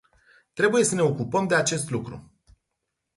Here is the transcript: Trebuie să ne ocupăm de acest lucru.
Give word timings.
Trebuie 0.53 0.83
să 0.83 0.95
ne 0.95 1.01
ocupăm 1.01 1.47
de 1.47 1.55
acest 1.55 1.89
lucru. 1.89 2.31